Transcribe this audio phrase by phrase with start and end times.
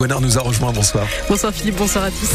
[0.00, 1.08] Bonheur nous a rejoint, bonsoir.
[1.28, 2.30] Bonsoir Philippe, bonsoir à tous.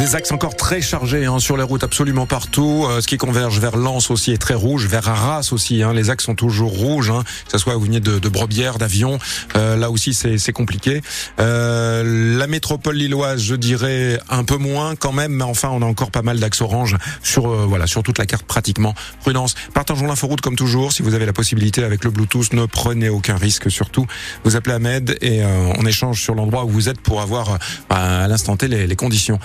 [0.00, 2.86] Des axes encore très chargés hein, sur les routes absolument partout.
[2.88, 5.82] Euh, ce qui converge vers Lens aussi est très rouge, vers Arras aussi.
[5.82, 8.78] Hein, les axes sont toujours rouges, hein, que ce soit vous venez de, de Brebière,
[8.78, 9.18] d'Avion.
[9.56, 11.02] Euh, là aussi c'est compliqué.
[11.38, 15.84] Euh, la métropole lilloise, je dirais un peu moins quand même, mais enfin on a
[15.84, 18.94] encore pas mal d'axes orange sur euh, voilà sur toute la carte pratiquement.
[19.20, 19.54] Prudence.
[19.74, 20.94] Partageons l'inforoute comme toujours.
[20.94, 23.70] Si vous avez la possibilité avec le Bluetooth, ne prenez aucun risque.
[23.70, 24.06] Surtout,
[24.44, 27.58] vous appelez Ahmed et euh, on échange sur l'endroit où vous êtes pour avoir
[27.90, 29.38] à l'instant T les, les conditions.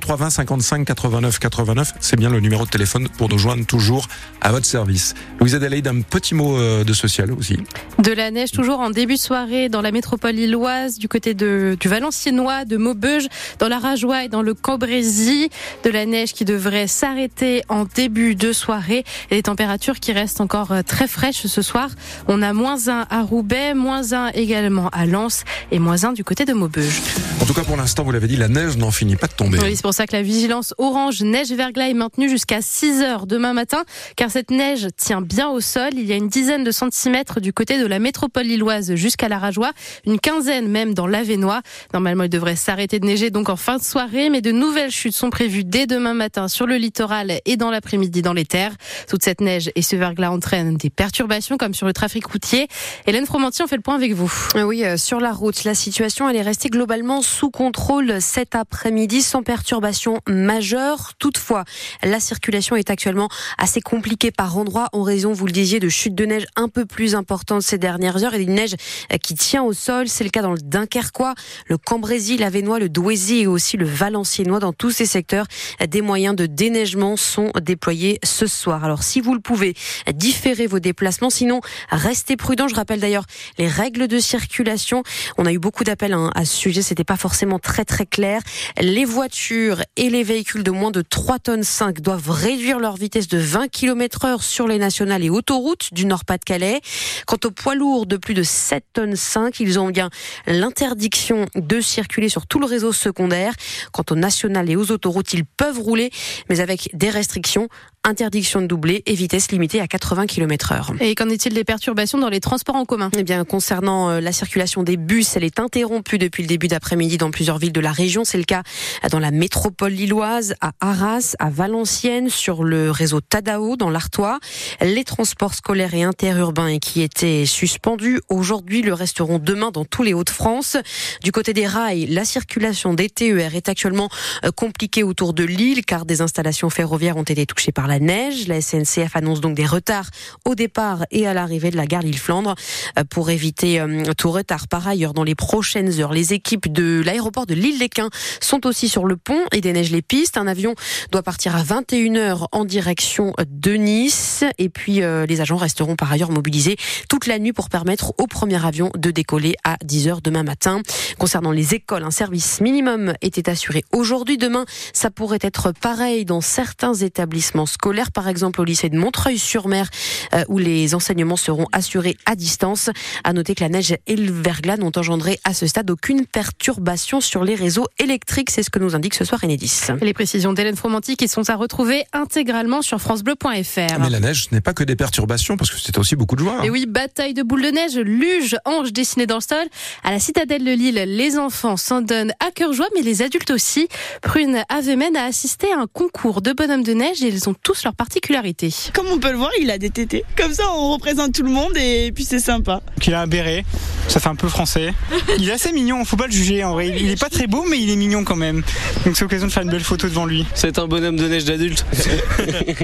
[0.00, 4.08] 0320 55 89 89, c'est bien le numéro de téléphone pour nous joindre toujours
[4.40, 5.14] à votre service.
[5.40, 7.58] Louise Adelaide, un petit mot euh, de social aussi.
[7.98, 11.76] De la neige toujours en début de soirée dans la métropole lilloise, du côté de,
[11.78, 13.28] du Valenciennois, de Maubeuge,
[13.58, 15.48] dans la Rajoie et dans le Cambrésis.
[15.84, 20.40] De la neige qui devrait s'arrêter en début de soirée et les températures qui restent
[20.40, 21.90] encore euh, très fraîches ce soir.
[22.28, 26.24] On a moins 1 à Roubaix, moins 1 également à Lens et moins 1 du
[26.24, 27.00] côté de Maubeuge.
[27.40, 29.58] En tout cas, pour l'instant, vous l'avez dit, la neige n'en finit pas de tomber.
[29.62, 33.26] Oui, c'est pour ça que la vigilance orange neige verglas est maintenue jusqu'à 6 heures
[33.26, 33.82] demain matin,
[34.14, 35.88] car cette neige tient bien au sol.
[35.94, 39.40] Il y a une dizaine de centimètres du côté de la métropole lilloise jusqu'à la
[39.40, 39.72] Rajoie,
[40.06, 41.62] une quinzaine même dans l'Avenois.
[41.92, 45.16] Normalement, il devrait s'arrêter de neiger donc en fin de soirée, mais de nouvelles chutes
[45.16, 48.76] sont prévues dès demain matin sur le littoral et dans l'après-midi dans les terres.
[49.08, 52.68] Toute cette neige et ce verglas entraînent des perturbations comme sur le trafic routier.
[53.08, 54.32] Hélène Fromanti, on fait le point avec vous.
[54.54, 59.22] Oui, euh, sur la route, la situation elle est restée globalement sous contrôle cet après-midi
[59.22, 59.79] sans perturbation
[60.28, 61.12] majeure.
[61.18, 61.64] Toutefois,
[62.02, 63.28] la circulation est actuellement
[63.58, 66.86] assez compliquée par endroits en raison, vous le disiez, de chutes de neige un peu
[66.86, 68.74] plus importantes ces dernières heures et une neige
[69.22, 70.08] qui tient au sol.
[70.08, 71.34] C'est le cas dans le Dunkerquois,
[71.66, 74.60] le Cambrésis, l'Avenois, le Douaisis et aussi le Valenciennois.
[74.60, 75.46] Dans tous ces secteurs,
[75.86, 78.84] des moyens de déneigement sont déployés ce soir.
[78.84, 79.74] Alors, si vous le pouvez,
[80.12, 81.30] différez vos déplacements.
[81.30, 81.60] Sinon,
[81.90, 82.68] restez prudents.
[82.68, 83.24] Je rappelle d'ailleurs
[83.58, 85.02] les règles de circulation.
[85.38, 86.82] On a eu beaucoup d'appels hein, à ce sujet.
[86.82, 88.42] C'était pas forcément très très clair.
[88.80, 93.28] Les voitures et les véhicules de moins de 3 tonnes 5 doivent réduire leur vitesse
[93.28, 96.80] de 20 km heure sur les nationales et autoroutes du Nord-Pas-de-Calais.
[97.26, 100.10] Quant aux poids lourds de plus de 7 tonnes 5, ils ont bien
[100.46, 103.52] l'interdiction de circuler sur tout le réseau secondaire.
[103.92, 106.10] Quant aux nationales et aux autoroutes, ils peuvent rouler,
[106.48, 107.68] mais avec des restrictions
[108.04, 110.92] interdiction de doubler et vitesse limitée à 80 km heure.
[111.00, 113.10] Et qu'en est-il des perturbations dans les transports en commun?
[113.16, 117.18] Eh bien, concernant euh, la circulation des bus, elle est interrompue depuis le début d'après-midi
[117.18, 118.24] dans plusieurs villes de la région.
[118.24, 118.62] C'est le cas
[119.10, 124.40] dans la métropole lilloise, à Arras, à Valenciennes, sur le réseau Tadao dans l'Artois.
[124.80, 130.14] Les transports scolaires et interurbains qui étaient suspendus aujourd'hui le resteront demain dans tous les
[130.14, 130.78] Hauts-de-France.
[131.22, 134.08] Du côté des rails, la circulation des TER est actuellement
[134.44, 138.46] euh, compliquée autour de Lille car des installations ferroviaires ont été touchées par la neige.
[138.46, 140.08] La SNCF annonce donc des retards
[140.46, 142.54] au départ et à l'arrivée de la gare Lille-Flandre
[142.98, 144.68] euh, pour éviter euh, tout retard.
[144.68, 149.04] Par ailleurs, dans les prochaines heures, les équipes de l'aéroport de l'île-les-Quins sont aussi sur
[149.04, 150.36] le pont et déneigent les pistes.
[150.36, 150.74] Un avion
[151.10, 156.12] doit partir à 21h en direction de Nice et puis euh, les agents resteront par
[156.12, 156.76] ailleurs mobilisés
[157.08, 160.80] toute la nuit pour permettre au premier avion de décoller à 10h demain matin.
[161.18, 164.38] Concernant les écoles, un service minimum était assuré aujourd'hui.
[164.38, 169.88] Demain, ça pourrait être pareil dans certains établissements scolaire, par exemple au lycée de Montreuil-sur-Mer,
[170.34, 172.90] euh, où les enseignements seront assurés à distance.
[173.24, 177.22] À noter que la neige et le verglas n'ont engendré à ce stade aucune perturbation
[177.22, 178.50] sur les réseaux électriques.
[178.50, 179.80] C'est ce que nous indique ce soir Enedis.
[180.02, 183.98] Les précisions d'Hélène Fromanti qui sont à retrouver intégralement sur francebleu.fr.
[183.98, 186.42] Mais la neige, ce n'est pas que des perturbations, parce que c'était aussi beaucoup de
[186.42, 186.56] joie.
[186.60, 186.64] hein.
[186.64, 189.66] Et oui, bataille de boules de neige, luge, ange dessiné dans le sol.
[190.04, 193.50] À la citadelle de Lille, les enfants s'en donnent à cœur joie, mais les adultes
[193.50, 193.88] aussi.
[194.20, 197.69] Prune Avemen a assisté à un concours de bonhommes de neige et ils ont tous
[197.84, 198.72] leurs particularités.
[198.92, 200.24] Comme on peut le voir, il a des tétés.
[200.36, 202.80] Comme ça, on représente tout le monde et puis c'est sympa.
[203.00, 203.64] qu'il a un béret,
[204.08, 204.92] ça fait un peu français.
[205.38, 206.88] Il est assez mignon, faut pas le juger en vrai.
[206.88, 208.62] Il est pas très beau, mais il est mignon quand même.
[209.04, 210.44] Donc c'est l'occasion de faire une belle photo devant lui.
[210.54, 211.84] C'est un bonhomme de neige d'adulte.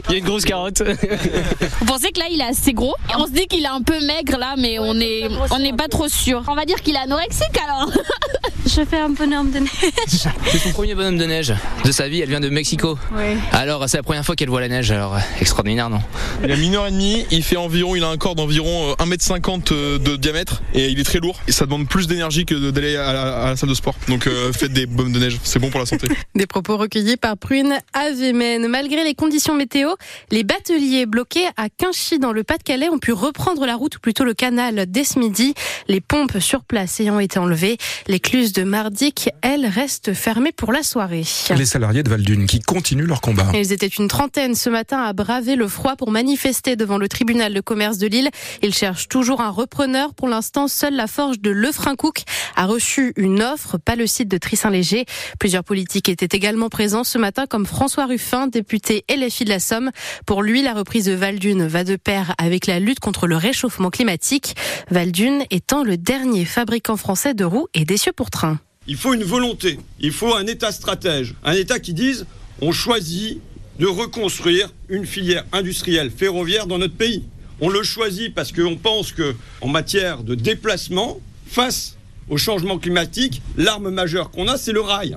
[0.08, 0.82] Il y a une grosse carotte.
[0.82, 2.94] Vous pensez que là il est assez gros?
[3.18, 5.88] On se dit qu'il est un peu maigre là, mais on est on n'est pas
[5.88, 6.42] trop sûr.
[6.48, 7.91] On va dire qu'il est anorexique alors.
[8.66, 9.71] Je fais un bonhomme de neige.
[10.51, 11.54] C'est son premier bonhomme de neige
[11.84, 12.21] de sa vie.
[12.21, 12.98] Elle vient de Mexico.
[13.13, 13.36] Oui.
[13.53, 14.91] Alors c'est la première fois qu'elle voit la neige.
[14.91, 16.01] Alors euh, extraordinaire, non?
[16.42, 19.04] Il a une heure et demie, il fait environ, il a un corps d'environ euh,
[19.04, 21.39] 1m50 euh, de diamètre et il est très lourd.
[21.47, 23.95] Et ça demande plus d'énergie que d'aller à, la- à la salle de sport.
[24.09, 26.09] Donc euh, faites des bombes de neige, c'est bon pour la santé.
[26.34, 28.66] Des propos recueillis par Prune Avemen.
[28.66, 29.91] Malgré les conditions météo,
[30.33, 34.24] les bateliers bloqués à Quinchy dans le Pas-de-Calais ont pu reprendre la route, ou plutôt
[34.24, 35.54] le canal, dès ce midi.
[35.89, 37.78] Les pompes sur place ayant été enlevées,
[38.09, 41.24] l'écluse de Mardic, elle, reste fermée pour la soirée.
[41.54, 43.50] Les salariés de Valdune qui continuent leur combat.
[43.53, 47.53] Ils étaient une trentaine ce matin à braver le froid pour manifester devant le tribunal
[47.53, 48.30] de commerce de Lille.
[48.62, 50.14] Ils cherchent toujours un repreneur.
[50.14, 52.24] Pour l'instant, seule la forge de Lefrancouc
[52.56, 55.04] a reçu une offre, pas le site de Trissin-Léger.
[55.38, 59.91] Plusieurs politiques étaient également présents ce matin, comme François Ruffin, député LFI de la Somme.
[60.24, 63.91] Pour lui, la reprise de Valdune va de pair avec la lutte contre le réchauffement
[63.91, 64.56] climatique.
[64.91, 68.46] Valdune étant le dernier fabricant français de roues et d'essieux pour train.
[68.88, 72.24] Il faut une volonté, il faut un État stratège, un État qui dise
[72.60, 73.41] on choisit
[73.80, 77.24] de reconstruire une filière industrielle ferroviaire dans notre pays.
[77.60, 79.34] On le choisit parce qu'on pense que,
[79.65, 81.97] matière de déplacement, face
[82.28, 85.16] au changement climatique, l'arme majeure qu'on a, c'est le rail.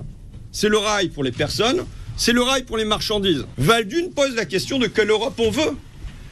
[0.51, 1.85] C'est le rail pour les personnes,
[2.17, 3.45] c'est le rail pour les marchandises.
[3.57, 5.77] Valdune pose la question de quelle Europe on veut.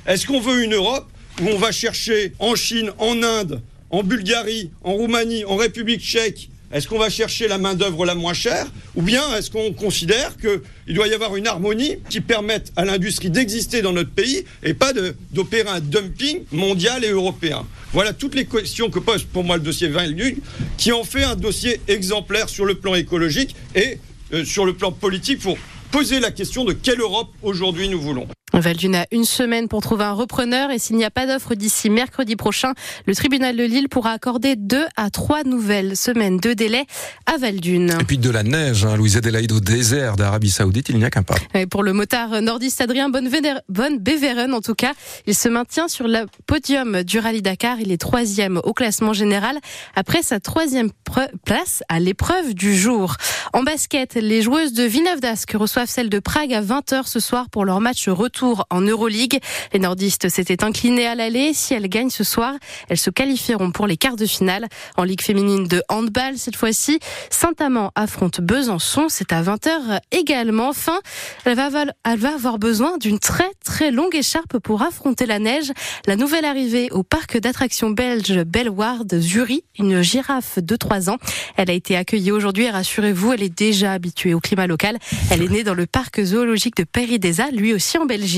[0.08, 1.08] Est-ce qu'on veut une Europe
[1.42, 3.62] où on va chercher en Chine, en Inde,
[3.92, 8.34] en Bulgarie, en Roumanie, en République tchèque, est-ce qu'on va chercher la main-d'œuvre la moins
[8.34, 12.84] chère ou bien est-ce qu'on considère qu'il doit y avoir une harmonie qui permette à
[12.84, 14.92] l'industrie d'exister dans notre pays et pas
[15.32, 17.66] d'opérer un dumping mondial et européen?
[17.94, 20.08] Voilà toutes les questions que pose pour moi le dossier 20
[20.78, 24.00] qui en fait un dossier exemplaire sur le plan écologique et
[24.34, 25.58] euh, sur le plan politique pour
[25.92, 28.28] poser la question de quelle Europe aujourd'hui nous voulons.
[28.60, 31.90] Valdune a une semaine pour trouver un repreneur et s'il n'y a pas d'offre d'ici
[31.90, 32.74] mercredi prochain,
[33.06, 36.86] le tribunal de Lille pourra accorder deux à trois nouvelles semaines de délai
[37.26, 37.96] à Valdune.
[38.00, 41.10] Et puis de la neige, hein, Louise Adélaïde au désert d'Arabie Saoudite, il n'y a
[41.10, 41.36] qu'un pas.
[41.54, 44.94] Et pour le motard nordiste Adrien Bonne-Beveren, en tout cas,
[45.26, 47.80] il se maintient sur le podium du Rallye Dakar.
[47.80, 49.60] Il est troisième au classement général
[49.96, 50.90] après sa troisième
[51.46, 53.16] place à l'épreuve du jour.
[53.54, 57.50] En basket, les joueuses de Villeneuve d'Ascq reçoivent celle de Prague à 20h ce soir
[57.50, 59.40] pour leur match retour en Euroleague.
[59.74, 61.54] Les nordistes s'étaient inclinés à l'aller.
[61.54, 62.54] Si elles gagnent ce soir,
[62.90, 64.68] elles se qualifieront pour les quarts de finale.
[64.96, 67.00] En Ligue féminine de handball, cette fois-ci,
[67.30, 69.08] Saint-Amand affronte Besançon.
[69.10, 70.70] C'est à 20h également.
[70.70, 71.00] Enfin,
[71.46, 71.70] elle va,
[72.06, 75.72] avoir besoin d'une très très longue écharpe pour affronter la neige.
[76.06, 81.18] La nouvelle arrivée au parc d'attractions belge Belward Zuri, une girafe de 3 ans.
[81.56, 84.98] Elle a été accueillie aujourd'hui rassurez-vous, elle est déjà habituée au climat local.
[85.32, 88.28] Elle est née dans le parc zoologique de Péridesa, lui aussi en Belgique.